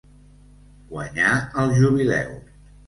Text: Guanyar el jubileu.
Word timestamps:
Guanyar 0.93 1.31
el 1.65 1.79
jubileu. 1.81 2.39